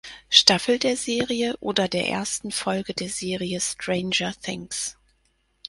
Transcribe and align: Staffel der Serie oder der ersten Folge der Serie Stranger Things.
Staffel 0.31 0.79
der 0.79 0.97
Serie 0.97 1.55
oder 1.59 1.87
der 1.87 2.07
ersten 2.09 2.49
Folge 2.51 2.95
der 2.95 3.07
Serie 3.09 3.61
Stranger 3.61 4.33
Things. 4.33 4.97